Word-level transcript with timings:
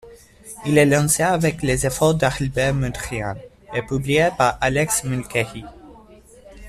Il 0.65 0.79
est 0.79 0.87
lancé 0.87 1.21
avec 1.21 1.61
les 1.61 1.85
efforts 1.85 2.15
d'Albert 2.15 2.73
Mudrian, 2.73 3.35
et 3.71 3.83
publié 3.83 4.29
par 4.35 4.57
Alex 4.59 5.03
Mulcahy. 5.03 5.63